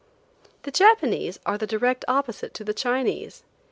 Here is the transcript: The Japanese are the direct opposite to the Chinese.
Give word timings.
The 0.63 0.71
Japanese 0.71 1.39
are 1.45 1.59
the 1.59 1.67
direct 1.67 2.05
opposite 2.07 2.55
to 2.55 2.63
the 2.63 2.73
Chinese. 2.73 3.43